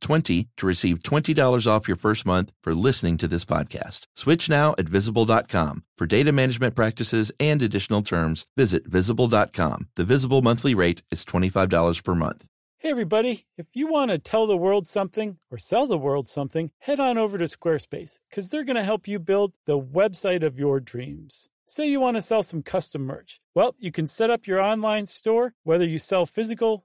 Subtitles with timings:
[0.00, 4.06] STUFF20 to receive $20 off your first month for listening to this podcast.
[4.16, 5.84] Switch now at visible.com.
[5.96, 9.88] For data management practices and additional terms, visit visible.com.
[9.96, 12.46] The visible monthly rate is $25 per month.
[12.78, 13.44] Hey, everybody.
[13.58, 17.18] If you want to tell the world something or sell the world something, head on
[17.18, 21.50] over to Squarespace because they're going to help you build the website of your dreams.
[21.66, 23.38] Say you want to sell some custom merch.
[23.54, 26.84] Well, you can set up your online store, whether you sell physical,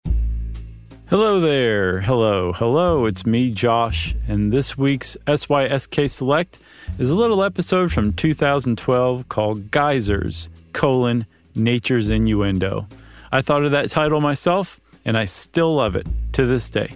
[1.11, 1.99] Hello there.
[1.99, 2.53] Hello.
[2.53, 3.05] Hello.
[3.05, 6.57] It's me, Josh, and this week's SYSK Select
[6.97, 12.87] is a little episode from 2012 called Geysers, colon, Nature's Innuendo.
[13.29, 16.95] I thought of that title myself, and I still love it to this day.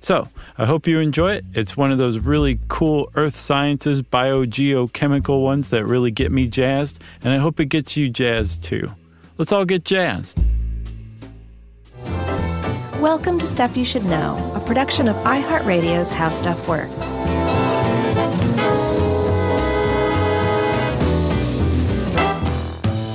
[0.00, 1.44] So, I hope you enjoy it.
[1.52, 7.02] It's one of those really cool earth sciences, biogeochemical ones that really get me jazzed,
[7.24, 8.88] and I hope it gets you jazzed too.
[9.36, 10.38] Let's all get jazzed.
[13.02, 16.92] Welcome to Stuff You Should Know, a production of iHeartRadio's How Stuff Works.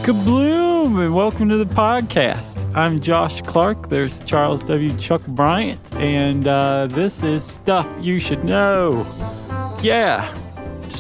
[0.06, 2.70] Kabloom, and welcome to the podcast.
[2.76, 3.88] I'm Josh Clark.
[3.88, 4.94] There's Charles W.
[4.98, 9.08] Chuck Bryant, and uh, this is Stuff You Should Know.
[9.82, 10.38] Yeah,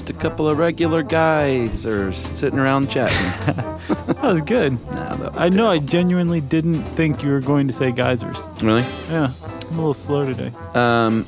[0.08, 3.18] Just a couple of regular guys are sitting around chatting.
[3.90, 4.74] that was good.
[4.86, 5.88] nah, that was I know I terrible.
[5.88, 8.38] genuinely didn't think you were going to say geysers.
[8.62, 8.86] Really?
[9.10, 9.34] Yeah,
[9.70, 10.54] I'm a little slow today.
[10.76, 11.26] Um,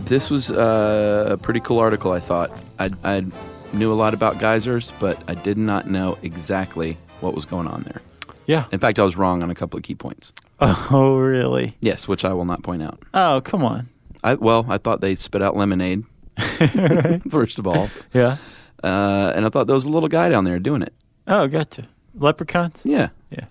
[0.00, 2.50] this was uh, a pretty cool article, I thought.
[2.78, 3.24] I, I
[3.72, 7.84] knew a lot about geysers, but I did not know exactly what was going on
[7.84, 8.02] there.
[8.44, 8.66] Yeah.
[8.70, 10.32] In fact, I was wrong on a couple of key points.
[10.60, 11.74] Oh, really?
[11.80, 13.00] Yes, which I will not point out.
[13.14, 13.88] Oh, come on.
[14.22, 16.04] I, well, I thought they spit out lemonade,
[17.30, 17.90] first of all.
[18.12, 18.36] Yeah.
[18.82, 20.94] Uh, and I thought there was a little guy down there doing it.
[21.26, 21.86] Oh, gotcha.
[22.14, 22.82] Leprechauns?
[22.84, 23.10] Yeah.
[23.30, 23.44] Yeah.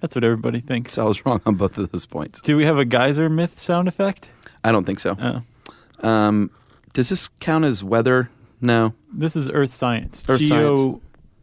[0.00, 0.94] That's what everybody thinks.
[0.94, 2.40] So I was wrong on both of those points.
[2.40, 4.30] Do we have a geyser myth sound effect?
[4.64, 5.16] I don't think so.
[5.20, 6.08] Oh.
[6.08, 6.50] Um,
[6.92, 8.30] does this count as weather?
[8.60, 8.94] No.
[9.12, 10.24] This is earth science.
[10.28, 11.00] Earth Geo,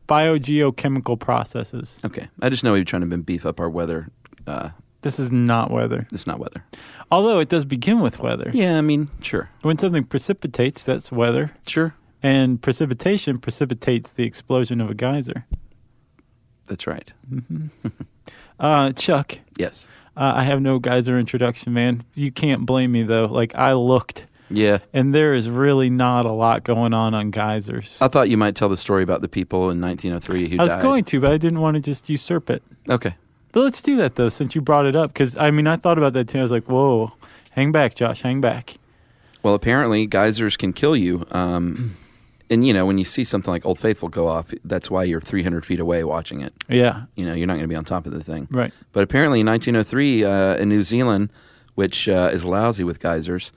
[0.07, 1.99] Biogeochemical processes.
[2.05, 2.27] Okay.
[2.41, 4.09] I just know we're trying to beef up our weather.
[4.45, 4.69] Uh,
[5.07, 6.05] This is not weather.
[6.11, 6.65] it's not weather.
[7.09, 8.51] Although it does begin with weather.
[8.53, 9.49] Yeah, I mean, sure.
[9.61, 11.51] When something precipitates, that's weather.
[11.65, 11.93] Sure.
[12.21, 15.45] And precipitation precipitates the explosion of a geyser.
[16.67, 17.11] That's right.
[18.59, 19.87] Uh, Chuck, Yes.
[20.17, 22.03] uh, I have no geyser introduction, man.
[22.15, 23.25] You can't blame me, though.
[23.27, 24.79] Like, I looked, Yeah.
[24.93, 27.99] and there is really not a lot going on on geysers.
[28.01, 30.71] I thought you might tell the story about the people in 1903 who I was
[30.73, 30.81] died.
[30.81, 32.63] going to, but I didn't want to just usurp it.
[32.89, 33.15] Okay.
[33.51, 35.13] But let's do that, though, since you brought it up.
[35.13, 36.39] Because, I mean, I thought about that too.
[36.39, 37.13] I was like, whoa,
[37.51, 38.77] hang back, Josh, hang back.
[39.43, 41.25] Well, apparently geysers can kill you.
[41.31, 41.95] Um,
[42.49, 45.21] and you know, when you see something like Old Faithful go off, that's why you're
[45.21, 46.53] 300 feet away watching it.
[46.69, 48.47] Yeah, You know, you're not going to be on top of the thing.
[48.51, 48.73] right.
[48.93, 51.29] But apparently, in 1903, uh, in New Zealand,
[51.75, 53.51] which uh, is lousy with geysers,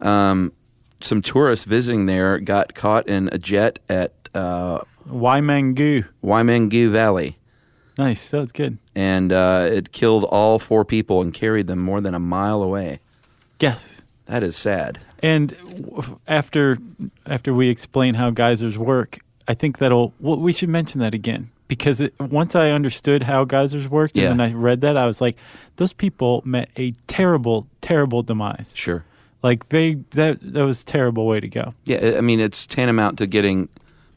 [0.00, 0.52] um,
[1.00, 6.06] some tourists visiting there got caught in a jet at uh, Waimangu.
[6.22, 7.38] Waimangu Valley,
[7.98, 8.30] Nice.
[8.30, 8.78] That was good.
[8.94, 13.00] And uh, it killed all four people and carried them more than a mile away.
[13.60, 14.02] Yes.
[14.26, 15.00] That is sad.
[15.22, 15.54] And
[16.28, 16.78] after
[17.26, 19.18] after we explain how geysers work,
[19.48, 23.44] I think that'll well, we should mention that again because it, once I understood how
[23.44, 24.30] geysers worked Yeah.
[24.30, 25.36] and then I read that, I was like,
[25.76, 28.74] those people met a terrible, terrible demise.
[28.76, 29.04] Sure.
[29.42, 31.74] Like they that that was a terrible way to go.
[31.84, 33.68] Yeah, I mean, it's tantamount to getting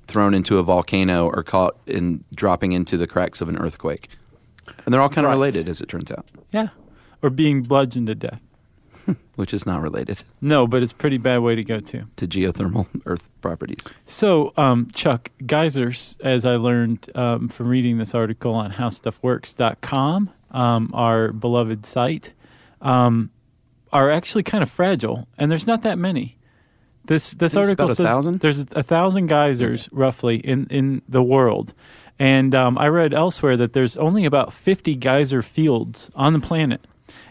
[0.08, 4.08] thrown into a volcano or caught in dropping into the cracks of an earthquake.
[4.85, 6.69] And they're all kind of related, as it turns out, Yeah.
[7.22, 8.43] Or being bludgeoned to death.
[9.35, 12.03] which is not related No, but it's a pretty bad way to go too.
[12.17, 13.79] to geothermal earth properties.
[14.05, 20.91] So, um, Chuck, geysers, as I learned um, from reading this article on howstuffworks.com, um,
[20.93, 22.34] our beloved site,
[22.81, 23.31] um,
[23.93, 26.37] are actually kind of fragile, and there's not that many.
[27.05, 28.40] This this There's article about a says thousand?
[28.41, 31.73] there's a thousand geysers roughly in in the world,
[32.19, 36.81] and um, I read elsewhere that there's only about 50 geyser fields on the planet,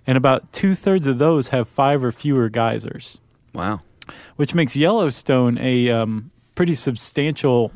[0.06, 3.18] and about two thirds of those have five or fewer geysers
[3.52, 3.80] Wow.
[4.36, 7.72] which makes Yellowstone a um, pretty substantial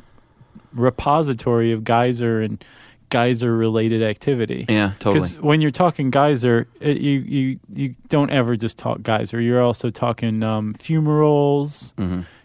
[0.72, 2.62] repository of geyser and
[3.08, 4.66] geyser related activity.
[4.68, 5.28] Yeah, totally.
[5.30, 9.40] Because when you're talking geyser, it, you you you don't ever just talk geyser.
[9.40, 11.92] You're also talking um, fumaroles.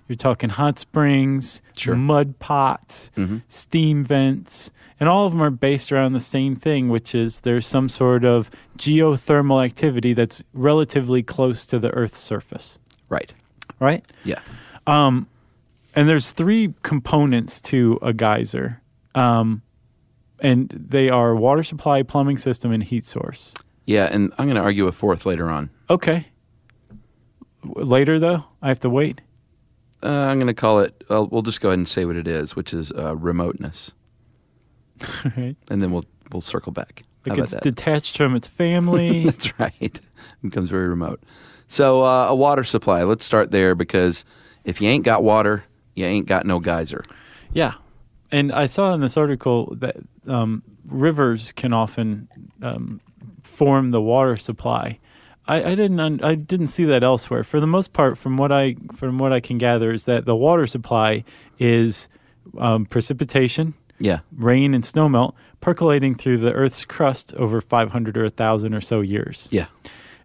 [0.07, 1.80] You're talking hot springs, Mm-hmm.
[1.80, 1.96] Sure.
[1.96, 3.42] mud pots, Mhm.
[3.48, 7.66] steam vents, and all of them are based around the same thing, which is there's
[7.66, 12.78] some sort of geothermal activity that's relatively close to the Earth's surface,
[13.10, 13.34] Right.
[13.80, 14.06] right?
[14.24, 14.40] Yeah.
[14.88, 18.81] And there's three components to a geyser,
[19.16, 19.62] um,
[20.42, 23.54] and they are water supply, plumbing system, and heat source.
[23.88, 25.69] Yeah, and I'm going to argue a fourth later on.
[25.90, 26.28] Okay.
[27.63, 29.22] Later, though, I have to wait.
[30.06, 31.04] Uh, I'm going to call it.
[31.10, 33.92] Uh, we'll just go ahead and say what it is, which is uh, remoteness,
[35.36, 35.56] Right?
[35.69, 37.04] and then we'll we'll circle back.
[37.25, 37.63] Like it's that?
[37.63, 39.24] detached from its family.
[39.25, 39.74] That's right.
[39.81, 40.00] It
[40.44, 41.22] becomes very remote.
[41.68, 43.04] So uh, a water supply.
[43.04, 44.24] Let's start there because
[44.63, 45.63] if you ain't got water,
[45.96, 47.04] you ain't got no geyser.
[47.52, 47.74] yeah.
[48.31, 49.96] And I saw in this article that
[50.28, 52.28] um, rivers can often
[52.62, 53.00] um,
[53.44, 55.00] form the water supply.
[55.47, 57.44] I, I didn't un- I didn't see that elsewhere.
[57.44, 60.36] For the most part, from what I from what I can gather, is that the
[60.36, 61.24] water supply
[61.59, 62.07] is
[62.57, 64.19] um, precipitation, Yeah.
[64.36, 69.47] rain, and snowmelt percolating through the Earth's crust over 500 or 1,000 or so years.
[69.51, 69.65] Yeah.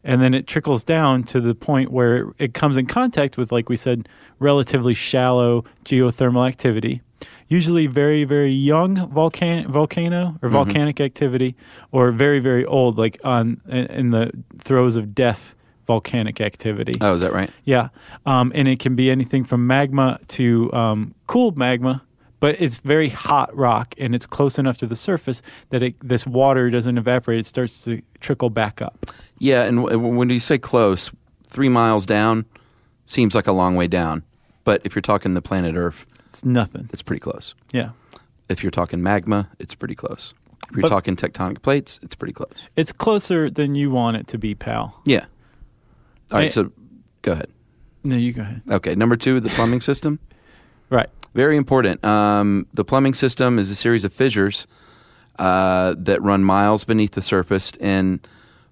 [0.04, 3.68] and then it trickles down to the point where it comes in contact with, like
[3.68, 4.08] we said,
[4.38, 7.02] relatively shallow geothermal activity,
[7.50, 11.54] usually very, very young volcan- volcano or volcanic activity,
[11.92, 15.54] or very, very old, like on in, in the throes of death
[15.86, 16.94] volcanic activity.
[17.00, 17.50] Oh, is that right?
[17.64, 17.88] Yeah,
[18.24, 22.02] um, and it can be anything from magma to um, cooled magma,
[22.38, 26.24] but it's very hot rock, and it's close enough to the surface that it, this
[26.26, 29.06] water doesn't evaporate; it starts to trickle back up.
[29.40, 31.10] Yeah, and w- when you say close,
[31.48, 32.44] three miles down
[33.06, 34.22] seems like a long way down.
[34.62, 36.88] But if you're talking the planet Earth, It's nothing.
[36.92, 37.54] it's pretty close.
[37.72, 37.90] Yeah.
[38.48, 40.32] If you're talking magma, it's pretty close.
[40.70, 42.52] If you're But- talking tectonic plates, it's pretty close.
[42.76, 45.00] It's closer than you want it to be, pal.
[45.04, 45.26] Yeah.
[46.30, 46.70] All right, I- so
[47.22, 47.48] go ahead.
[48.04, 48.62] No, you go ahead.
[48.70, 50.18] Okay, number two, the plumbing system.
[50.90, 51.08] Right.
[51.34, 52.04] Very important.
[52.04, 54.66] Um, the plumbing system is a series of fissures
[55.38, 57.70] uh, that run miles beneath the surface.
[57.80, 58.26] And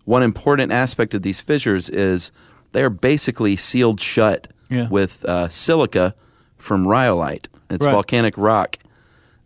[0.05, 2.33] one important aspect of these fissures is
[2.73, 4.89] they are basically sealed shut Yeah.
[4.89, 6.13] with uh, silica
[6.59, 7.49] from rhyolite.
[7.71, 7.93] It's Right.
[7.93, 8.77] volcanic rock.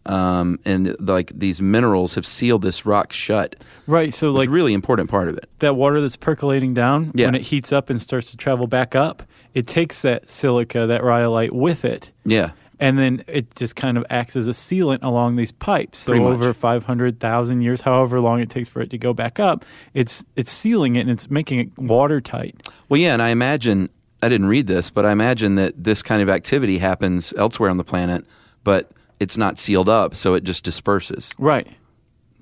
[0.04, 3.54] Um, and like these minerals have sealed this rock shut.
[3.86, 4.12] Right.
[4.12, 5.48] So, Like, really important part of it.
[5.60, 7.26] that water that's percolating down, Yeah.
[7.26, 9.22] when it heats up and starts to travel back up,
[9.54, 12.10] it takes that silica, that rhyolite with it.
[12.24, 12.50] Yeah.
[12.80, 15.98] And then it just kind of acts as a sealant along these pipes.
[15.98, 19.38] So over five hundred thousand years, however long it takes for it to go back
[19.38, 19.64] up,
[19.94, 22.68] it's it's sealing it and it's making it watertight.
[22.88, 23.88] Well, yeah, and I imagine
[24.22, 27.76] I didn't read this, but I imagine that this kind of activity happens elsewhere on
[27.76, 28.24] the planet,
[28.64, 31.66] but it's not sealed up, so it just disperses, Right.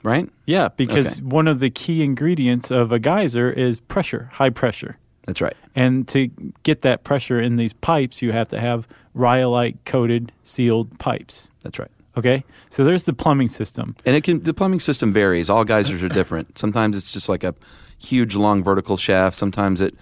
[0.03, 0.29] right?
[0.47, 1.23] Yeah, because Okay.
[1.23, 4.97] one of the key ingredients of a geyser is pressure, high pressure.
[5.27, 5.57] That's right.
[5.75, 6.29] And to
[6.63, 11.51] get that pressure in these pipes, you have to have rhyolite coated sealed pipes.
[11.63, 11.91] That's right.
[12.17, 12.45] Okay?
[12.71, 13.95] So there's the plumbing system.
[14.05, 15.49] And it can the plumbing system varies.
[15.49, 16.59] All geysers are different.
[16.59, 17.55] Sometimes it's just like a
[17.99, 19.37] huge long vertical shaft.
[19.39, 19.95] Sometimes it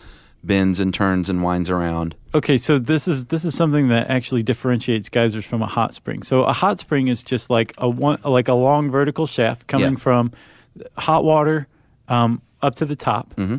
[0.44, 2.14] bends and turns and winds around.
[2.34, 6.22] Okay, so this is this is something that actually differentiates geysers from a hot spring.
[6.22, 9.92] So a hot spring is just like a one like a long vertical shaft coming
[9.92, 9.98] Yeah.
[9.98, 10.32] from
[10.96, 11.66] hot water
[12.08, 13.56] um, up to the top, Mm-hmm.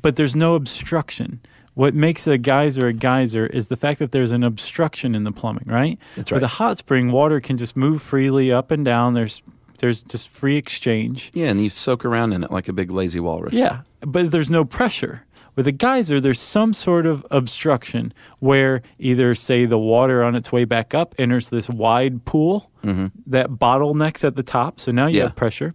[0.00, 1.40] but there's no obstruction.
[1.74, 5.32] What makes a geyser a geyser is the fact that there's an obstruction in the
[5.32, 5.98] plumbing, right?
[6.16, 6.46] That's With right.
[6.46, 9.14] a hot spring, water can just move freely up and down.
[9.14, 9.42] There's
[9.78, 11.30] there's just free exchange.
[11.34, 13.54] Yeah, and you soak around in it like a big lazy walrus.
[13.54, 15.24] Yeah, but there's no pressure.
[15.54, 20.50] With a geyser, there's some sort of obstruction where either, say, the water on its
[20.50, 23.06] way back up enters this wide pool mm-hmm.
[23.26, 24.80] that bottlenecks at the top.
[24.80, 25.24] So now you Yeah.
[25.24, 25.74] have pressure.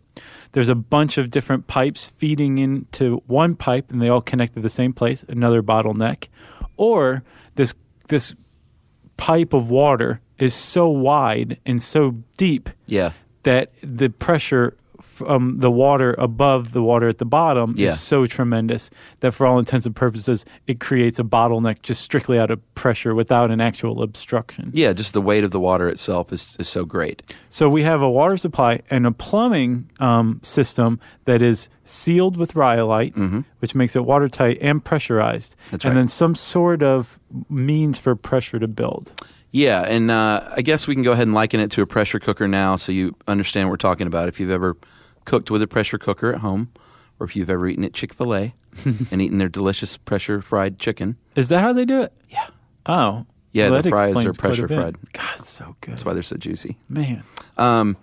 [0.53, 4.61] There's a bunch of different pipes feeding into one pipe, and they all connect to
[4.61, 5.23] the same place.
[5.29, 6.27] Another bottleneck,
[6.77, 7.23] or
[7.55, 7.73] this
[8.07, 8.33] this
[9.17, 13.11] pipe of water is so wide and so deep Yeah.
[13.43, 14.77] that the pressure
[15.17, 17.89] from the water above the water at the bottom Yeah.
[17.89, 22.39] is so tremendous that for all intents and purposes it creates a bottleneck just strictly
[22.39, 24.71] out of pressure without an actual obstruction.
[24.73, 27.21] Yeah, just the weight of the water itself is, is so great.
[27.49, 32.55] So we have a water supply and a plumbing um, system that is sealed with
[32.55, 33.15] rhyolite,
[33.59, 35.71] which makes it watertight and pressurized, Mm-hmm.
[35.71, 35.99] That's and right.
[36.01, 37.19] then some sort of
[37.49, 39.11] means for pressure to build.
[39.51, 42.19] Yeah, and uh, I guess we can go ahead and liken it to a pressure
[42.19, 44.27] cooker now so you understand what we're talking about.
[44.27, 44.75] If you've ever
[45.27, 46.71] cooked with a pressure cooker at home,
[47.19, 48.55] or if you've ever eaten at Chick fil A
[49.11, 51.17] and eaten their delicious pressure fried chicken.
[51.35, 52.13] Is that how they do it?
[52.29, 52.47] Yeah.
[52.87, 54.95] Oh, Yeah, Well, the fries are explains quite a pressure fried.
[55.13, 55.91] God, it's so good.
[55.91, 56.77] That's why they're so juicy.
[56.89, 57.23] Man.
[57.57, 57.97] Um,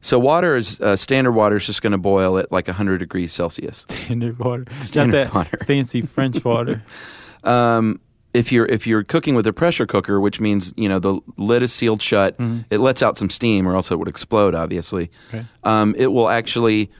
[0.00, 3.32] so water is uh, standard water is just going to boil at like 100 degrees
[3.32, 3.84] Celsius.
[3.88, 4.64] Standard water.
[4.80, 5.64] Standard Not that water.
[5.66, 6.82] fancy French water.
[7.44, 8.00] Um,
[8.34, 11.62] if you're if you're cooking with a pressure cooker, which means you know the lid
[11.62, 12.34] is sealed shut,
[12.70, 14.54] it lets out some steam, or else it would explode.
[14.54, 15.44] Obviously, Okay.
[15.64, 16.90] um, it will actually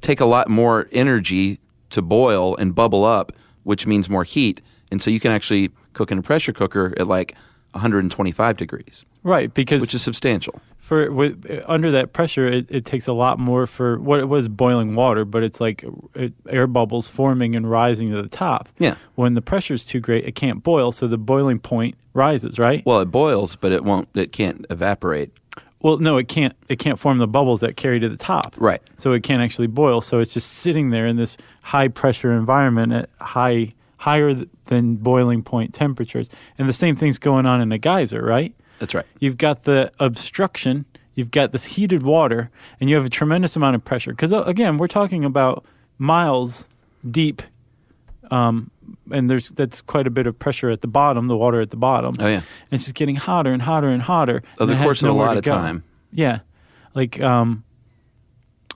[0.00, 3.32] take a lot more energy to boil and bubble up,
[3.64, 7.06] which means more heat, and so you can actually cook in a pressure cooker at
[7.06, 7.34] like
[7.72, 10.60] 125 degrees, Right, because which is substantial.
[10.82, 14.48] For with, under that pressure, it, it takes a lot more for what it was
[14.48, 15.84] boiling water, but it's like
[16.18, 18.68] uh, air bubbles forming and rising to the top.
[18.80, 18.96] Yeah.
[19.14, 22.58] When the pressure's too great, it can't boil, so the boiling point rises.
[22.58, 22.84] Right.
[22.84, 24.08] Well, it boils, but it won't.
[24.14, 25.30] It can't evaporate.
[25.80, 26.54] Well, no, it can't.
[26.68, 28.56] It can't form the bubbles that carry to the top.
[28.58, 28.82] Right.
[28.96, 30.00] So it can't actually boil.
[30.00, 34.34] So it's just sitting there in this high pressure environment at high higher
[34.64, 36.28] than boiling point temperatures.
[36.58, 38.52] And the same thing's going on in a geyser, right?
[38.82, 39.06] That's right.
[39.20, 43.76] You've got the obstruction, you've got this heated water, and you have a tremendous amount
[43.76, 44.10] of pressure.
[44.10, 45.64] Because again, we're talking about
[45.98, 46.68] miles
[47.08, 47.42] deep,
[48.32, 48.72] um,
[49.12, 51.76] and there's that's quite a bit of pressure at the bottom, the water at the
[51.76, 52.14] bottom.
[52.18, 52.38] Oh, yeah.
[52.38, 54.42] and it's just getting hotter and hotter and hotter.
[54.58, 55.84] Over and the course of a lot of time.
[56.12, 56.40] Yeah,
[56.96, 57.62] like um,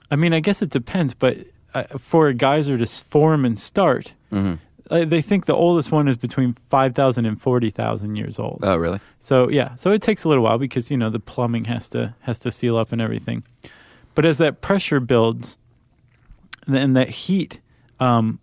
[0.09, 1.39] I mean, I guess it depends, but
[1.73, 4.13] uh, for a geyser to form and start.
[4.31, 4.53] Mm-hmm.
[4.89, 8.59] Uh, they think the oldest one is between 5,000 and 40,000 years old.
[8.63, 8.99] Oh, really?
[9.19, 12.15] So yeah, so it takes a little while because you know the plumbing has to
[12.21, 13.43] has to seal up and everything.
[14.15, 15.57] But as that pressure builds,
[16.67, 17.59] and that heat
[17.99, 18.39] um,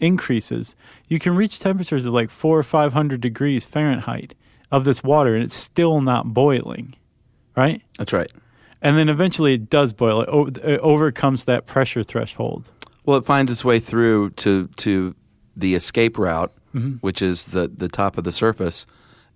[0.00, 0.76] increases,
[1.08, 4.34] you can reach temperatures of like four or five hundred degrees Fahrenheit
[4.70, 6.94] of this water, and it's still not boiling,
[7.56, 7.82] right?
[7.98, 8.30] That's right.
[8.82, 10.20] And then eventually it does boil.
[10.22, 12.70] It, o- it overcomes that pressure threshold.
[13.06, 15.14] Well, it finds its way through to to
[15.56, 16.94] the escape route, Mm-hmm.
[17.02, 18.84] which is the the top of the surface,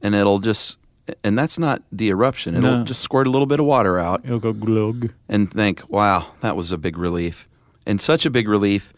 [0.02, 0.76] and it'll just
[1.22, 2.56] and that's not the eruption.
[2.56, 2.84] It'll No.
[2.84, 5.12] just squirt a little bit of water out It'll go glug.
[5.28, 7.48] and think, "Wow, that was a big relief,"
[7.86, 8.92] and such a big relief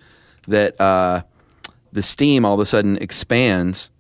[0.48, 1.22] that uh,
[1.92, 3.90] the steam all of a sudden expands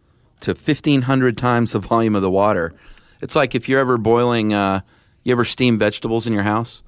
[0.40, 2.72] to fifteen hundred times the volume of the water.
[3.20, 4.80] It's like if you're ever boiling, uh,
[5.22, 6.82] you ever steam vegetables in your house.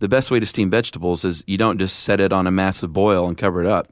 [0.00, 2.92] The best way to steam vegetables is you don't just set it on a massive
[2.92, 3.86] boil and cover it up.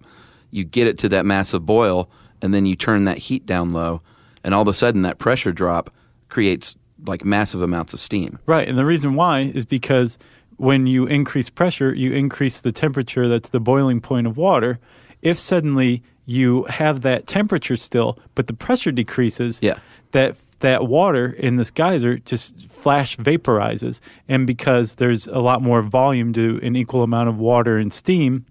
[0.50, 2.10] You get it to that massive boil,
[2.42, 4.02] and then you turn that heat down low,
[4.44, 5.90] and all of a sudden that pressure drop
[6.28, 6.76] creates
[7.06, 8.38] like massive amounts of steam.
[8.46, 8.68] Right.
[8.68, 10.18] And the reason why is because
[10.56, 14.78] when you increase pressure, you increase the temperature that's the boiling point of water.
[15.22, 19.78] If suddenly you have that temperature still, but the pressure decreases, Yeah.
[20.12, 24.00] that that water in this geyser just flash vaporizes.
[24.28, 28.44] And because there's a lot more volume to an equal amount of water and steam,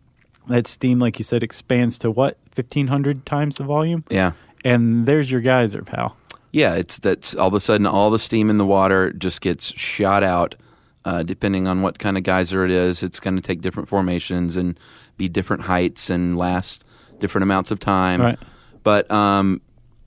[0.50, 4.04] that steam, like you said, expands to what, 1,500 times the volume?
[4.10, 4.34] Yeah.
[4.66, 6.18] And there's your geyser, pal.
[6.52, 9.68] Yeah, it's that's all of a sudden all the steam in the water just gets
[9.68, 10.56] shot out.
[11.06, 14.58] Uh, depending on what kind of geyser it is, it's going to take different formations
[14.58, 14.78] and
[15.18, 16.84] be different heights and last
[17.20, 18.22] different amounts of time.
[18.22, 18.40] Right.
[18.84, 19.62] But um,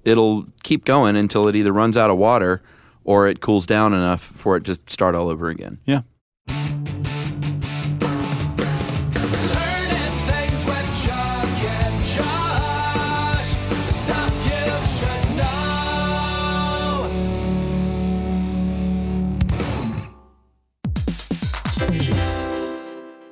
[0.05, 2.63] it'll keep going until it either runs out of water
[3.05, 5.79] or it cools down enough for it to start all over again.
[5.87, 6.03] Yeah.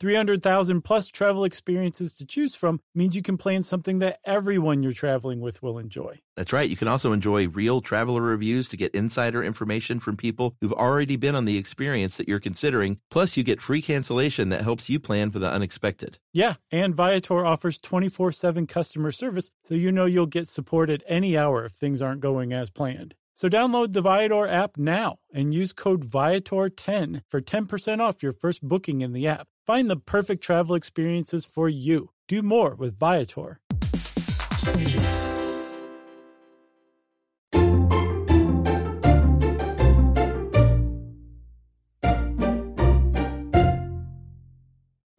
[0.00, 4.92] 300,000 plus travel experiences to choose from means you can plan something that everyone you're
[4.92, 6.18] traveling with will enjoy.
[6.36, 6.68] That's right.
[6.68, 11.16] You can also enjoy real traveler reviews to get insider information from people who've already
[11.16, 12.98] been on the experience that you're considering.
[13.10, 16.18] Plus, you get free cancellation that helps you plan for the unexpected.
[16.32, 21.02] Yeah, and Viator offers 24 7 customer service, so you know you'll get support at
[21.06, 23.14] any hour if things aren't going as planned.
[23.40, 28.62] So download the Viator app now and use code Viator10 for 10% off your first
[28.62, 29.48] booking in the app.
[29.70, 32.10] Find the perfect travel experiences for you.
[32.26, 33.60] Do more with Viator.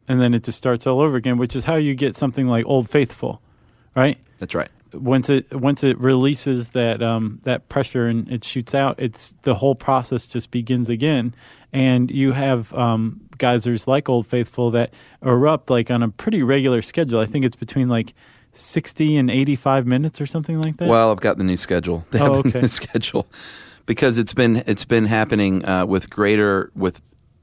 [0.05, 2.65] And then it just starts all over again, which is how you get something like
[2.65, 3.41] Old Faithful,
[3.95, 4.17] right?
[4.39, 4.69] That's right.
[4.93, 9.55] Once it once it releases that um, that pressure and it shoots out, it's the
[9.55, 11.33] whole process just begins again,
[11.73, 14.93] and you have um, geysers like Old Faithful that
[15.23, 17.19] erupt like on a pretty regular schedule.
[17.19, 18.13] I think it's between like
[18.53, 20.87] sixty and eighty five minutes or something like that.
[20.87, 22.05] Well, I've got the new schedule.
[22.11, 22.61] They Oh, have a okay.
[22.61, 23.27] new schedule
[23.85, 27.01] because it's been it's been happening uh, with greater with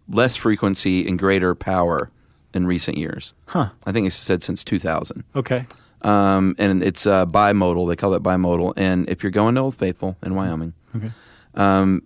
[0.08, 2.10] less frequency and greater power
[2.54, 3.34] in recent years.
[3.46, 3.70] Huh.
[3.86, 5.22] I think it's said since 2000.
[5.36, 5.66] okay,
[6.02, 7.88] Um, and it's uh, bimodal.
[7.88, 8.74] They call it bimodal.
[8.76, 11.10] And if you're going to Old Faithful in Wyoming, Okay.
[11.54, 12.02] um,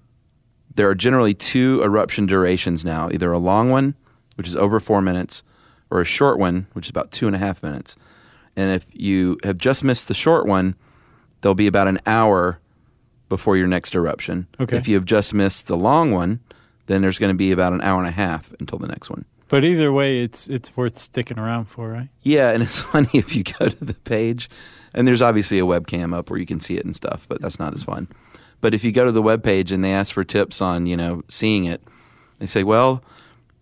[0.75, 3.95] there are generally two eruption durations now either a long one,
[4.37, 5.43] which is over four minutes,
[5.91, 7.95] or a short one, which is about two and a half minutes.
[8.57, 10.75] And if you have just missed the short one,
[11.43, 12.59] there'll be about an hour
[13.29, 14.47] before your next eruption.
[14.61, 14.77] Okay.
[14.77, 16.41] If you have just missed the long one,
[16.87, 19.25] then there's going to be about an hour and a half until the next one.
[19.53, 22.09] But either way, it's it's worth sticking around for, right?
[22.23, 24.49] Yeah, and it's funny if you go to the page,
[24.95, 27.59] and there's obviously a webcam up where you can see it and stuff, but that's
[27.59, 28.09] not as fun.
[28.63, 30.97] But if you go to the web page and they ask for tips on, you
[30.97, 31.83] know, seeing it,
[32.39, 33.03] they say, well,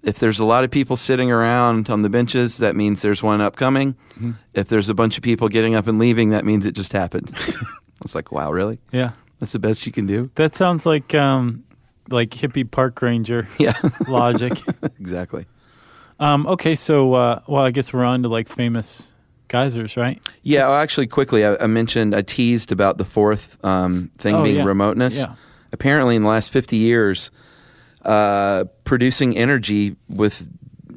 [0.04, 3.40] if there's a lot of people sitting around on the benches, that means there's one
[3.40, 3.97] upcoming.
[4.54, 7.34] If there's a bunch of people getting up and leaving, that means it just happened.
[7.49, 7.52] I
[8.02, 8.78] was like, wow, really?
[8.93, 9.10] Yeah,
[9.41, 10.30] That's the best you can do?
[10.36, 11.64] that sounds like um,
[12.10, 14.52] like hippie park ranger Yeah, logic.
[15.00, 15.47] exactly.
[16.21, 19.13] Um, okay, so uh, well, I guess we're on to like famous
[19.49, 20.23] geysers, right?
[20.43, 24.43] Yeah, well, actually, quickly, I, I mentioned, I teased about the fourth um, thing Oh,
[24.45, 24.65] being yeah.
[24.65, 25.17] remoteness.
[25.17, 25.35] Yeah.
[25.73, 27.30] Apparently, in the last 50 years,
[28.04, 30.47] uh, producing energy with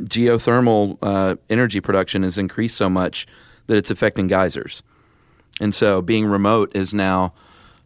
[0.04, 3.26] geothermal uh, energy production has increased so much
[3.68, 4.84] that it's affecting geysers.
[5.62, 7.34] And so, being remote is now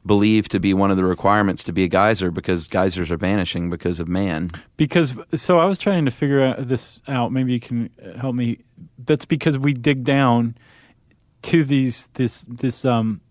[0.07, 3.69] believed to be one of the requirements to be a geyser because geysers are vanishing
[3.69, 4.49] because of man.
[4.77, 7.31] Because so I was trying to figure out this out.
[7.31, 7.89] Maybe you can
[8.19, 8.59] help me.
[9.05, 10.57] That's because we dig down
[11.43, 13.21] to these this this um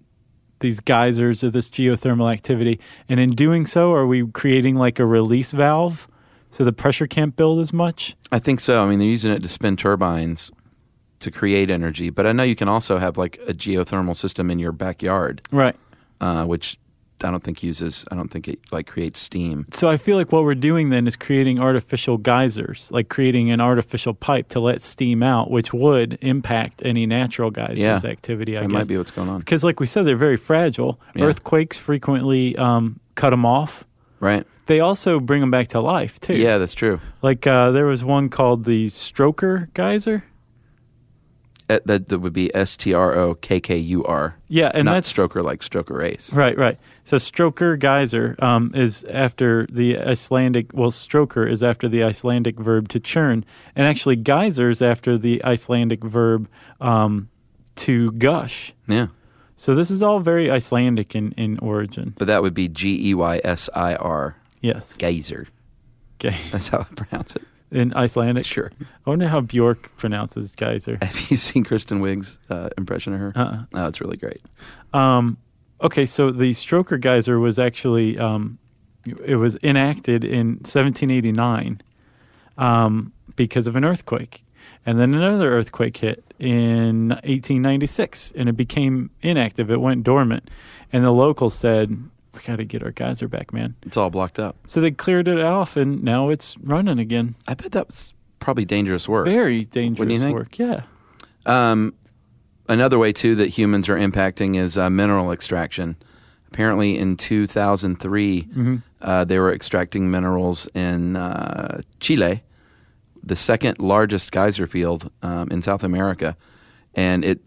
[0.60, 5.04] these geysers or this geothermal activity, and in doing so, are we creating like a
[5.04, 6.08] release valve
[6.50, 8.16] so the pressure can't build as much?
[8.32, 8.82] I think so.
[8.82, 10.50] I mean, they're using it to spin turbines
[11.20, 14.58] to create energy, but I know you can also have like a geothermal system in
[14.58, 15.76] your backyard, Right.
[16.20, 16.78] Uh, which
[17.24, 18.04] I don't think uses.
[18.10, 19.66] I don't think it like creates steam.
[19.72, 23.60] So I feel like what we're doing then is creating artificial geysers, like creating an
[23.60, 28.00] artificial pipe to let steam out, which would impact any natural geysers Yeah.
[28.04, 28.56] activity.
[28.56, 31.00] I That guess might be what's going on, because, like we said, they're very fragile.
[31.14, 31.24] Yeah.
[31.24, 33.84] Earthquakes frequently um, cut them off.
[34.20, 34.46] right?
[34.66, 36.34] They also bring them back to life too.
[36.34, 37.00] Yeah, that's true.
[37.22, 40.24] Like uh, there was one called the Strokkur geyser.
[41.68, 44.36] Uh, That, that would be S T R O K K U R.
[44.48, 46.32] Yeah, and not that's stroker like stroker race.
[46.32, 46.78] Right, right.
[47.04, 50.72] So Strokkur geyser um, is after the Icelandic.
[50.74, 53.44] Well, Strokkur is after the Icelandic verb to churn,
[53.76, 56.48] and actually geyser is after the Icelandic verb
[56.80, 57.28] um,
[57.76, 58.72] to gush.
[58.88, 59.06] Yeah,
[59.56, 62.14] So this is all very Icelandic in, in origin.
[62.18, 64.96] but that would be G E Y S I R Yes.
[64.96, 65.46] geyser.
[66.18, 66.36] Okay.
[66.50, 67.42] That's how I pronounce it.
[67.72, 68.46] In Icelandic.
[68.46, 68.70] Sure.
[68.80, 70.98] I wonder how Bjork pronounces geyser.
[71.02, 73.32] Have you seen Kristen Wiig's uh, impression of her?
[73.34, 73.64] Uh-uh.
[73.74, 74.40] Oh, it's really great.
[74.92, 75.36] Um,
[75.82, 78.58] okay, so the Strokkur geyser was actually um,
[79.24, 81.80] it was enacted in 1789
[82.58, 84.44] um, because of an earthquake,
[84.84, 89.70] and then another earthquake hit in 1896, and it became inactive.
[89.70, 90.50] It went dormant,
[90.92, 91.96] and the locals said,
[92.36, 94.56] "We got to get our geyser back, man." It's all blocked up.
[94.66, 97.34] So they cleared it off, and now it's running again.
[97.48, 99.26] I bet that was probably dangerous work.
[99.26, 100.58] Very dangerous work.
[100.58, 100.82] Yeah.
[101.46, 101.94] Um,
[102.68, 105.96] another way too that humans are impacting is uh, mineral extraction.
[106.52, 108.48] Apparently, in 2003,
[109.02, 112.42] Uh, they were extracting minerals in uh, Chile,
[113.22, 116.34] the second largest geyser field um, in South America,
[116.94, 117.40] and it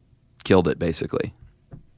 [0.43, 1.33] killed it basically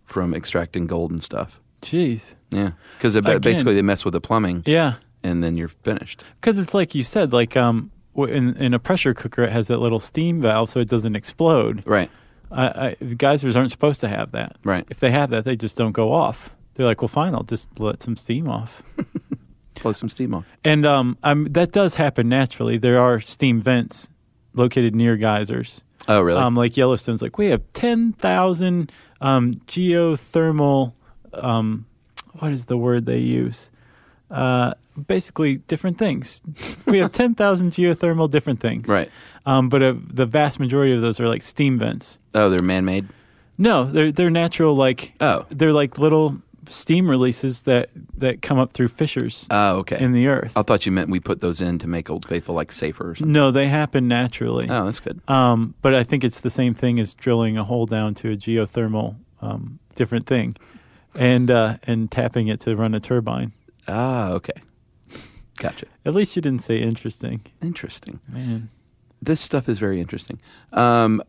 [0.06, 1.61] from extracting gold and stuff.
[1.82, 2.36] Jeez.
[2.52, 4.96] Yeah, because basically they mess with the plumbing, Yeah.
[5.24, 6.24] and then you're finished.
[6.40, 9.78] Because it's like you said, like um, in, in a pressure cooker, it has that
[9.78, 11.84] little steam valve so it doesn't explode.
[11.88, 12.12] Right.
[12.52, 14.58] I, I, geysers aren't supposed to have that.
[14.66, 14.86] Right.
[14.90, 16.50] If they have that, they just don't go off.
[16.74, 18.82] They're like, well, fine, I'll just let some steam off.
[19.82, 20.46] Blow some steam off.
[20.64, 22.78] and um, um, that does happen naturally.
[22.78, 24.10] There are steam vents
[24.54, 25.84] located near geysers.
[26.08, 26.40] Oh, really?
[26.40, 28.92] Um, like Yellowstone's like, we have 10,000
[29.22, 30.94] um, geothermal,
[31.34, 31.86] um,
[32.40, 33.72] what is the word they use?
[34.30, 34.74] Uh,
[35.08, 36.42] basically, different things.
[36.86, 38.88] we have 10,000 geothermal different things.
[38.88, 39.10] right.
[39.46, 42.20] Um, but uh, the vast majority of those are like steam vents.
[42.36, 43.08] Oh, they're man-made.
[43.58, 44.76] No, they're they're natural.
[44.76, 45.46] Like Oh.
[45.50, 46.38] they're like little
[46.70, 50.00] steam releases that that come up through fissures Oh, okay.
[50.00, 50.54] in the earth.
[50.56, 53.16] I thought you meant we put those in to make Old Faithful like safer or
[53.16, 53.34] something.
[53.34, 54.70] No, they happen naturally.
[54.70, 55.20] Oh, that's good.
[55.28, 58.36] Um, but I think it's the same thing as drilling a hole down to a
[58.38, 60.54] geothermal um, different thing,
[61.16, 63.54] and uh, and tapping it to run a turbine.
[63.88, 64.54] Ah, okay.
[65.58, 65.86] Gotcha.
[66.06, 68.20] At least you didn't say interesting, Interesting.
[68.28, 68.70] man.
[69.22, 70.40] This stuff is very interesting.
[70.74, 71.22] Um,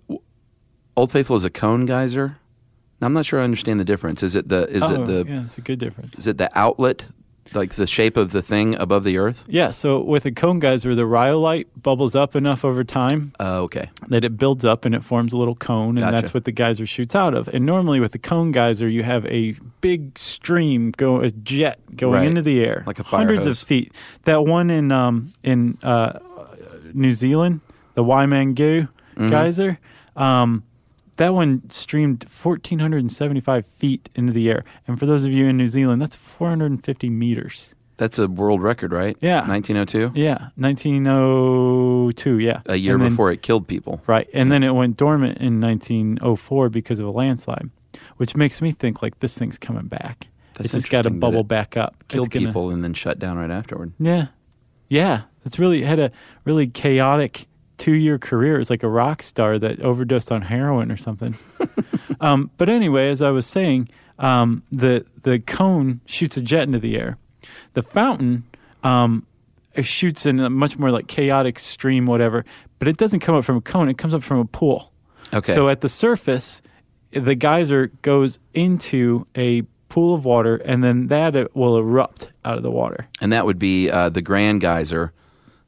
[0.97, 2.39] Old Faithful is a cone geyser.
[3.01, 4.23] Now, I'm not sure I understand the difference.
[4.23, 6.19] Is it the is oh, it the yeah, it's a good difference.
[6.19, 7.05] is it the outlet,
[7.55, 9.45] like the shape of the thing above the earth?
[9.49, 13.91] Yeah, so with a cone geyser, the rhyolite bubbles up enough over time Oh, okay.
[14.09, 16.13] that it builds up and it forms a little cone, and Gotcha.
[16.13, 17.49] that's what the geyser shoots out of.
[17.49, 22.15] And normally with a cone geyser, you have a big stream go a jet going
[22.15, 22.27] Right.
[22.27, 23.63] into the air, Like a fire hundreds hose.
[23.63, 23.93] of feet.
[24.25, 26.19] That one in um in uh,
[26.95, 27.61] New Zealand,
[27.95, 29.29] the Waimangu Mm-hmm.
[29.29, 29.79] geyser,
[30.17, 30.63] um,
[31.17, 34.65] that one streamed 1,475 feet into the air.
[34.89, 37.75] And for those of you in New Zealand, that's 450 meters.
[37.99, 39.17] That's a world record, right?
[39.21, 39.47] Yeah.
[39.47, 40.19] 1902.
[40.19, 42.39] Yeah, 1902.
[42.39, 44.03] Yeah, A year then- before it killed people.
[44.07, 44.29] Right.
[44.33, 47.71] And then it went dormant in 1904 because of a landslide,
[48.17, 50.29] which makes me think like this thing's coming back.
[50.55, 51.95] That's it's just got to bubble back up.
[52.09, 53.93] Killed It's gonna- people and then shut down right afterward.
[53.99, 54.27] Yeah.
[54.89, 55.23] Yeah.
[55.45, 56.11] It's really it had a
[56.45, 57.47] really chaotic
[57.83, 58.61] two year career.
[58.61, 61.37] It's like a rock star that overdosed on heroin or something.
[62.21, 63.89] um, but anyway, as I was saying,
[64.21, 67.19] um, the the cone shoots a jet into the air.
[67.75, 68.45] The fountain
[68.85, 69.27] um,
[69.75, 72.45] it shoots in a much more like chaotic stream, whatever.
[72.79, 74.93] But it doesn't come up from a cone; it comes up from a pool.
[75.35, 75.53] Okay.
[75.53, 76.63] So at the surface,
[77.11, 82.63] the geyser goes into a pool of water, and then that will erupt out of
[82.63, 83.09] the water.
[83.21, 85.13] and that would be uh, the Grand Geyser.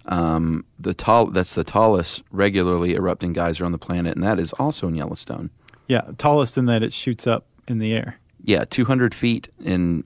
[0.07, 4.53] Um, the tall that's the tallest regularly erupting geyser on the planet, and that is
[4.55, 5.51] also in Yellowstone.
[5.89, 8.19] Yeah, tallest in that it shoots up in the air.
[8.43, 10.05] Yeah, 200 feet in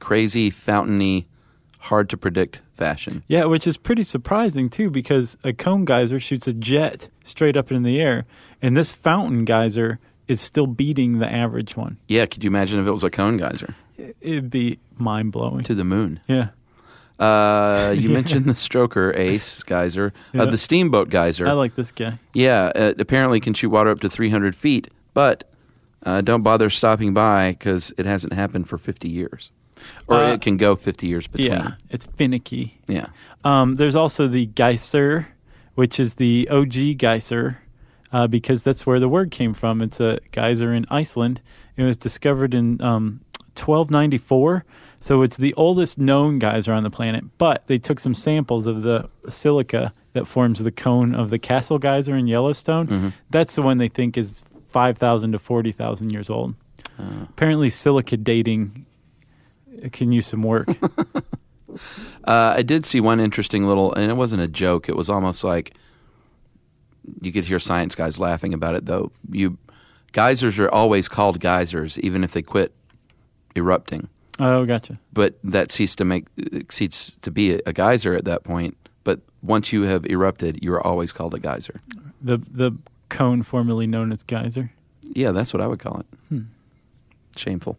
[0.00, 1.26] crazy, fountainy,
[1.78, 3.24] hard to predict fashion.
[3.28, 7.72] Yeah, which is pretty surprising too, because a cone geyser shoots a jet straight up
[7.72, 8.26] in the air,
[8.60, 9.98] and this fountain geyser
[10.28, 11.96] is still beating the average one.
[12.08, 13.74] Yeah, could you imagine if it was a cone geyser
[14.20, 15.62] It'd be mind blowing.
[15.62, 16.20] to the moon?
[16.26, 16.48] Yeah,
[17.18, 21.46] Uh, you mentioned the Stroker Ace geyser, uh, the Steamboat geyser.
[21.46, 22.18] I like this guy.
[22.34, 25.44] yeah, it apparently can shoot water up to 300 feet, but
[26.04, 29.50] uh, don't bother stopping by because it hasn't happened for 50 years,
[30.06, 31.52] or Uh, it can go 50 years between.
[31.52, 32.80] Yeah, it's finicky.
[32.86, 33.06] yeah.
[33.44, 35.26] Um, there's also the Geysir,
[35.74, 37.58] which is the OG Geyser,
[38.12, 39.80] uh, because that's where the word came from.
[39.82, 41.40] It's a geyser in Iceland.
[41.76, 43.20] It was discovered in um,
[43.58, 44.64] 1294,
[45.00, 47.24] so it's the oldest known geyser on the planet.
[47.38, 51.78] But they took some samples of the silica that forms the cone of the Castle
[51.78, 53.12] Geyser in Yellowstone.
[53.30, 56.54] That's the one they think is 5,000 to 40,000 years old.
[57.30, 58.86] Apparently, silica dating
[59.92, 60.68] can use some work.
[62.24, 64.88] Uh, I did see one interesting little, and it wasn't a joke.
[64.88, 65.74] It was almost like
[67.20, 69.12] you could hear science guys laughing about it, though.
[69.30, 69.58] You
[70.12, 72.72] geysers are always called geysers, even if they quit
[73.56, 74.08] erupting.
[74.38, 74.98] oh, gotcha.
[75.12, 78.76] But that ceased to make it ceased to be a, a geyser at that point.
[79.04, 81.80] But once you have erupted, you are always called a geyser.
[82.20, 82.72] The the
[83.08, 84.72] cone formerly known as geyser.
[85.14, 86.06] Yeah, that's what I would call it.
[86.28, 86.40] Hmm.
[87.36, 87.78] Shameful.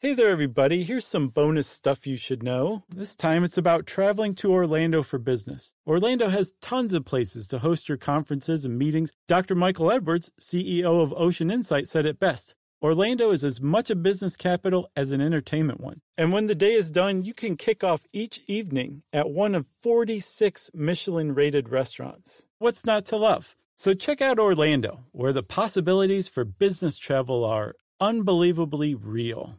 [0.00, 0.84] Hey there, everybody.
[0.84, 2.84] Here's some bonus stuff you should know.
[2.88, 5.74] This time it's about traveling to Orlando for business.
[5.88, 9.10] Orlando has tons of places to host your conferences and meetings.
[9.26, 9.56] Dr.
[9.56, 12.54] Michael Edwards, CEO of Ocean Insight, said it best.
[12.80, 16.00] Orlando is as much a business capital as an entertainment one.
[16.16, 19.66] And when the day is done, you can kick off each evening at one of
[19.66, 22.46] 46 Michelin rated restaurants.
[22.60, 23.56] What's not to love?
[23.74, 29.58] So check out Orlando, where the possibilities for business travel are unbelievably real.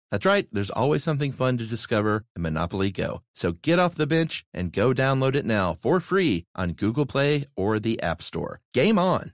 [0.11, 0.45] That's right.
[0.51, 3.21] There's always something fun to discover in Monopoly Go.
[3.33, 7.45] So get off the bench and go download it now for free on Google Play
[7.55, 8.59] or the App Store.
[8.73, 9.31] Game on.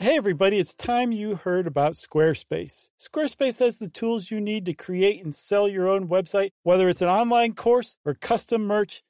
[0.00, 2.88] Hey everybody, it's time you heard about Squarespace.
[2.98, 7.02] Squarespace has the tools you need to create and sell your own website, whether it's
[7.02, 9.02] an online course or custom merch.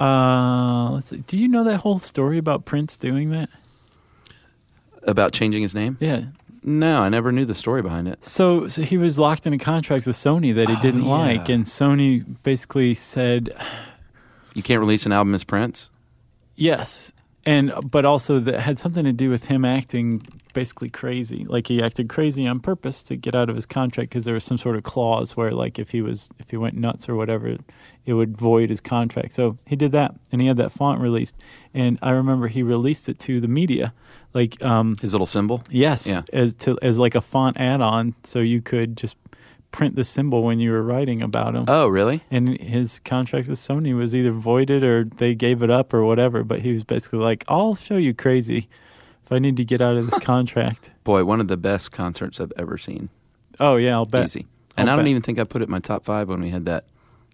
[0.00, 1.18] Uh, let's see.
[1.18, 3.48] Do you know that whole story about Prince doing that?
[5.02, 5.96] About changing his name?
[6.00, 6.24] Yeah.
[6.62, 8.24] No, I never knew the story behind it.
[8.24, 11.08] So, so he was locked in a contract with Sony that he Oh, didn't yeah.
[11.10, 13.54] like, and Sony basically said
[14.54, 15.90] You can't release an album as Prince?
[16.56, 17.12] yes,
[17.46, 20.26] and but also that had something to do with him acting
[20.58, 21.44] basically crazy.
[21.44, 24.42] Like he acted crazy on purpose to get out of his contract because there was
[24.44, 27.56] some sort of clause where, like, if he was if he went nuts or whatever,
[28.04, 29.34] it would void his contract.
[29.34, 31.36] So he did that, and he had that font released.
[31.74, 33.92] And I remember he released it to the media,
[34.34, 35.62] like um, His little symbol?
[35.70, 36.22] Yes, Yeah.
[36.32, 39.16] as to as like a font add-on, so you could just
[39.70, 41.66] print the symbol when you were writing about him.
[41.68, 42.22] Oh, really?
[42.32, 46.42] and his contract with Sony was either voided or they gave it up or whatever.
[46.42, 48.68] But he was basically like, "I'll show you crazy
[49.28, 52.40] if I need to get out of this contract." Boy, one of the best concerts
[52.40, 53.10] I've ever seen.
[53.60, 54.24] Oh yeah, I'll bet.
[54.24, 54.46] Easy.
[54.76, 55.10] And I'll I don't bet.
[55.10, 56.84] even think I put it in my top five when we had that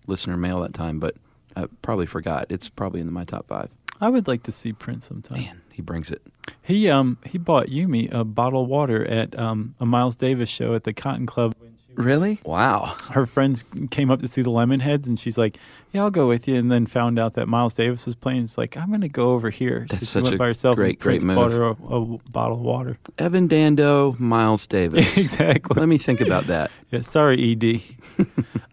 [0.07, 1.15] listener mail that time, but
[1.55, 2.47] I probably forgot.
[2.49, 3.71] It's probably in my top five.
[4.01, 5.39] I would like to see Prince sometime.
[5.41, 6.21] Man, he brings it.
[6.63, 10.75] He um he bought Yumi a bottle of water at um a Miles Davis show
[10.75, 11.55] at the Cotton Club.
[11.97, 12.41] Really?
[12.45, 12.97] Wow.
[13.11, 15.59] Her friends came up to see the Lemonheads, and she's like,
[15.93, 18.43] "Yeah, I'll go with you." And then found out that Miles Davis was playing.
[18.43, 20.47] She's like, "I'm going to go over here." That's so she such went a by
[20.49, 20.77] herself.
[20.77, 22.97] great, and Prince great bought her a, a bottle of water.
[23.19, 25.17] Evan Dando, Miles Davis.
[25.17, 25.79] exactly.
[25.79, 26.71] Let me think about that.
[26.91, 27.81] Yeah, sorry, Ed.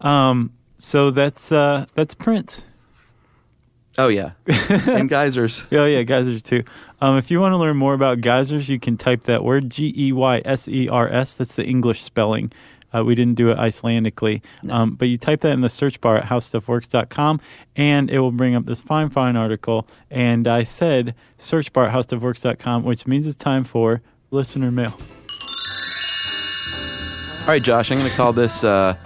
[0.06, 2.66] um, So that's uh, that's Prince.
[3.98, 4.32] Oh yeah,
[4.68, 5.64] and geysers.
[5.72, 6.62] Oh yeah, geysers too.
[7.00, 9.92] Um, if you want to learn more about geysers, you can type that word G
[9.96, 11.34] E Y S E R S.
[11.34, 12.52] That's the English spelling.
[12.94, 16.16] Uh, we didn't do it Icelandically, um, but you type that in the search bar
[16.16, 17.40] at howstuffworks.com,
[17.76, 19.86] and it will bring up this fine, fine article.
[20.10, 24.94] And I said search bar at howstuffworks.com, which means it's time for listener mail.
[27.40, 28.96] All right, Josh, I'm going to call this uh,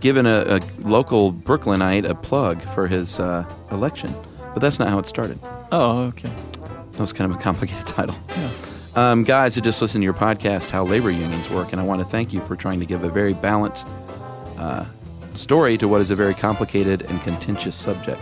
[0.00, 4.12] giving a, a local Brooklynite a plug for his uh, election.
[4.52, 5.38] But that's not how it started.
[5.70, 6.32] Oh, okay.
[6.92, 8.16] That was kind of a complicated title.
[8.30, 8.50] Yeah.
[8.96, 12.00] Um, guys who just listen to your podcast, How Labor Unions Work, and I want
[12.00, 13.86] to thank you for trying to give a very balanced
[14.56, 14.86] uh,
[15.34, 18.18] story to what is a very complicated and contentious subject.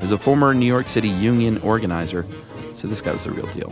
[0.00, 2.24] As a former New York City union organizer,
[2.76, 3.70] so this guy was the real deal.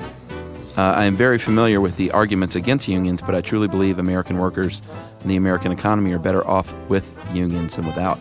[0.77, 4.37] Uh, I am very familiar with the arguments against unions, but I truly believe American
[4.37, 4.83] workers
[5.23, 8.21] and the American economy are better off with unions than without.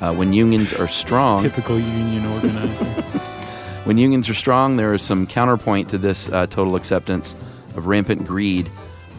[0.00, 2.84] Uh, when unions are strong, Typical union organizer.
[3.84, 7.34] when unions are strong, there is some counterpoint to this uh, total acceptance
[7.78, 8.70] of rampant greed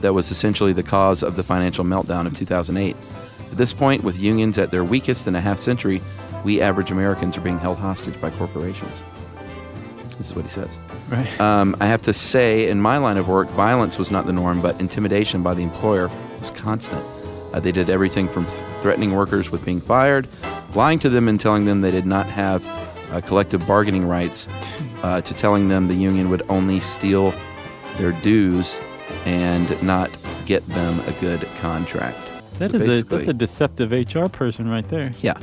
[0.01, 2.95] that was essentially the cause of the financial meltdown of 2008.
[3.51, 6.01] At this point, with unions at their weakest in a half century,
[6.43, 9.03] we average Americans are being held hostage by corporations.
[10.17, 10.77] This is what he says.
[11.09, 11.39] right.
[11.39, 14.61] Um, I have to say, in my line of work, violence was not the norm,
[14.61, 17.03] but intimidation by the employer was constant.
[17.53, 20.27] Uh, they did everything from th- threatening workers with being fired,
[20.75, 22.65] lying to them and telling them they did not have
[23.11, 24.47] uh, collective bargaining rights,
[25.01, 27.33] uh, to telling them the union would only steal
[27.99, 28.79] their dues
[29.25, 30.09] and not
[30.45, 32.17] get them a good contract.
[32.57, 35.11] That So is a that's a deceptive HR person right there.
[35.21, 35.37] yeah.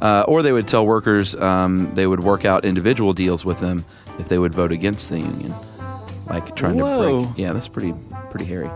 [0.00, 3.84] Uh, or they would tell workers um, they would work out individual deals with them
[4.18, 5.54] if they would vote against the union,
[6.28, 7.22] like trying Whoa.
[7.22, 7.38] to break.
[7.38, 7.94] Yeah, that's pretty
[8.30, 8.68] pretty hairy.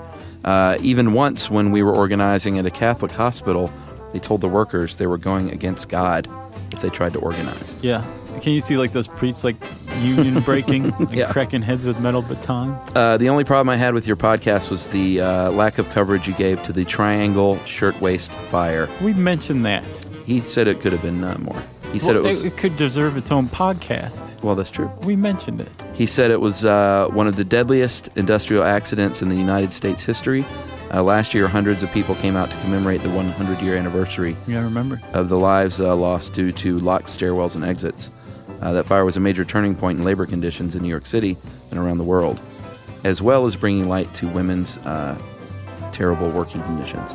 [0.45, 3.73] Uh, even once, when we were organizing at a Catholic hospital,
[4.13, 6.29] they told the workers they were going against God
[6.73, 7.75] if they tried to organize.
[7.83, 8.05] Yeah.
[8.41, 9.57] Can you see like those priests like
[10.01, 11.33] union breaking, like Yeah.
[11.33, 12.81] cracking heads with metal batons?
[12.95, 16.27] Uh, the only problem I had with your podcast was the uh, lack of coverage
[16.29, 18.89] you gave to the Triangle Shirtwaist Fire.
[19.03, 19.85] We mentioned that.
[20.27, 21.63] He said it could have been uh, more.
[21.93, 22.43] He said Well, it was.
[22.43, 24.43] it could deserve its own podcast.
[24.43, 24.91] well, that's true.
[25.03, 25.69] We mentioned it.
[25.95, 30.03] He said it was uh, one of the deadliest industrial accidents in the United States
[30.03, 30.45] history.
[30.93, 34.59] Uh, last year, hundreds of people came out to commemorate the 100 year anniversary Yeah,
[34.61, 35.01] I remember.
[35.15, 38.11] of the lives uh, lost due to locked stairwells and exits.
[38.61, 41.37] Uh, that fire was a major turning point in labor conditions in New York City
[41.71, 42.41] and around the world,
[43.05, 45.19] as well as bringing light to women's uh,
[45.93, 47.15] terrible working conditions.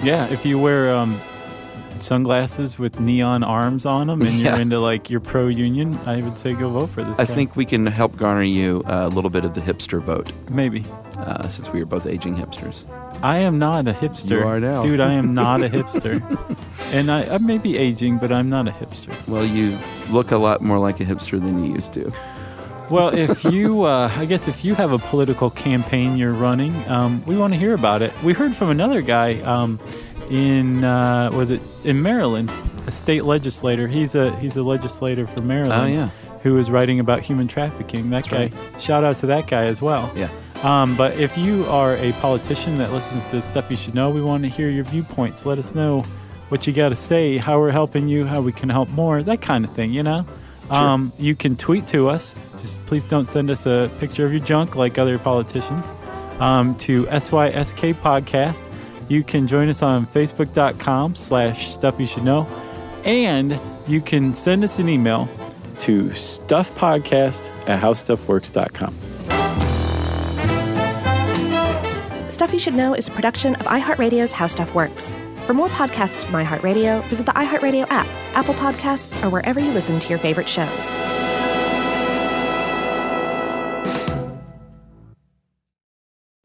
[0.02, 0.26] Yeah.
[0.28, 1.20] If you wear um,
[1.98, 6.38] sunglasses with neon arms on them and you're into like your pro union, I would
[6.38, 7.18] say go vote for this.
[7.18, 7.34] I guy.
[7.34, 10.84] think we can help garner you a little bit of the hipster vote, maybe.
[11.18, 12.84] uh, since we are both aging hipsters.
[13.22, 14.30] I am not a hipster.
[14.42, 14.82] You are now.
[14.82, 16.20] Dude, I am not a hipster.
[16.92, 19.14] and I, I may be aging, but I'm not a hipster.
[19.26, 19.78] Well, you
[20.10, 22.12] look a lot more like a hipster than you used to.
[22.88, 27.24] Well, if you, uh, I guess if you have a political campaign you're running, um,
[27.26, 28.12] we want to hear about it.
[28.22, 29.80] We heard from another guy um,
[30.30, 32.50] in, uh, was it in Maryland,
[32.86, 33.88] a state legislator.
[33.88, 35.82] He's a he's a legislator for Maryland.
[35.82, 36.10] Oh, yeah.
[36.42, 38.10] Who is writing about human trafficking?
[38.10, 38.50] That guy.
[38.78, 40.12] Shout out to that guy as well.
[40.14, 40.30] Yeah.
[40.62, 44.22] Um, but if you are a politician that listens to stuff you should know, we
[44.22, 45.44] want to hear your viewpoints.
[45.44, 46.02] Let us know
[46.48, 49.42] what you got to say, how we're helping you, how we can help more, that
[49.42, 50.24] kind of thing, you know?
[50.70, 52.34] Um, you can tweet to us.
[52.52, 55.84] Just please don't send us a picture of your junk like other politicians
[56.40, 58.72] um, to SYSK Podcast.
[59.08, 62.46] You can join us on Facebook.com slash Stuff You Should Know.
[63.04, 65.28] And you can send us an email
[65.80, 68.94] to stuffpodcast at howstuffworks.com.
[72.30, 75.16] Stuff You Should Know is a production of iHeartRadio's How Stuff Works.
[75.46, 80.00] For more podcasts from iHeartRadio, visit the iHeartRadio app, Apple Podcasts, or wherever you listen
[80.00, 80.90] to your favorite shows.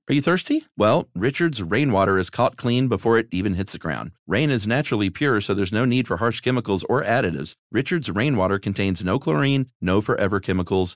[0.08, 0.66] Are you thirsty?
[0.78, 4.12] Well, Richard's rainwater is caught clean before it even hits the ground.
[4.28, 7.56] Rain is naturally pure, so there's no need for harsh chemicals or additives.
[7.72, 10.96] Richard's rainwater contains no chlorine, no forever chemicals,